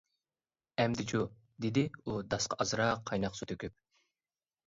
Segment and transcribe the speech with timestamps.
[0.75, 1.19] -ئەمدىچۇ؟
[1.65, 3.77] -دېدى ئۇ داسقا ئازراق قايناق سۇ تۆكۈپ.